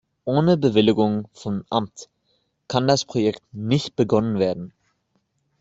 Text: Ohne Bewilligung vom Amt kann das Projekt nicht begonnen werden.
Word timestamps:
Ohne 0.25 0.57
Bewilligung 0.57 1.27
vom 1.31 1.63
Amt 1.69 2.09
kann 2.67 2.87
das 2.87 3.05
Projekt 3.05 3.43
nicht 3.53 3.95
begonnen 3.95 4.39
werden. 4.39 4.73